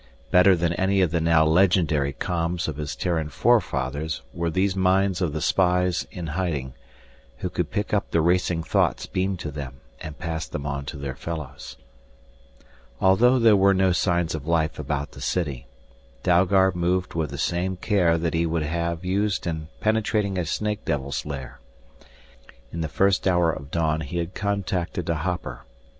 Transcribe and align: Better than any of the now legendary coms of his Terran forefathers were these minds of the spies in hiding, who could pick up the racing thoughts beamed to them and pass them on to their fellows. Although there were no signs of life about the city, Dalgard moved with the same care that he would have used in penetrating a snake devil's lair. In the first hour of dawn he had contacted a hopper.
Better 0.31 0.55
than 0.55 0.73
any 0.73 1.01
of 1.01 1.11
the 1.11 1.21
now 1.21 1.45
legendary 1.45 2.11
coms 2.11 2.67
of 2.67 2.77
his 2.77 2.95
Terran 2.95 3.29
forefathers 3.29 4.23
were 4.33 4.49
these 4.49 4.75
minds 4.75 5.21
of 5.21 5.31
the 5.31 5.41
spies 5.41 6.07
in 6.09 6.25
hiding, 6.25 6.73
who 7.37 7.51
could 7.51 7.69
pick 7.69 7.93
up 7.93 8.09
the 8.09 8.19
racing 8.19 8.63
thoughts 8.63 9.05
beamed 9.05 9.37
to 9.41 9.51
them 9.51 9.79
and 9.99 10.17
pass 10.17 10.47
them 10.47 10.65
on 10.65 10.85
to 10.85 10.97
their 10.97 11.13
fellows. 11.13 11.77
Although 12.99 13.37
there 13.37 13.55
were 13.55 13.75
no 13.75 13.91
signs 13.91 14.33
of 14.33 14.47
life 14.47 14.79
about 14.79 15.11
the 15.11 15.21
city, 15.21 15.67
Dalgard 16.23 16.75
moved 16.75 17.13
with 17.13 17.29
the 17.29 17.37
same 17.37 17.77
care 17.77 18.17
that 18.17 18.33
he 18.33 18.47
would 18.47 18.63
have 18.63 19.05
used 19.05 19.45
in 19.45 19.67
penetrating 19.81 20.35
a 20.39 20.45
snake 20.47 20.83
devil's 20.83 21.27
lair. 21.27 21.59
In 22.73 22.81
the 22.81 22.89
first 22.89 23.27
hour 23.27 23.51
of 23.51 23.69
dawn 23.69 24.01
he 24.01 24.17
had 24.17 24.33
contacted 24.33 25.11
a 25.11 25.15
hopper. 25.17 25.61